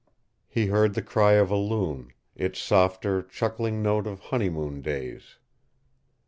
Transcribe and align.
He 0.47 0.65
heard 0.65 0.95
the 0.95 1.03
cry 1.03 1.33
of 1.33 1.51
a 1.51 1.55
loon, 1.55 2.11
its 2.35 2.57
softer, 2.59 3.21
chuckling 3.21 3.83
note 3.83 4.07
of 4.07 4.19
honeymoon 4.19 4.81
days. 4.81 5.37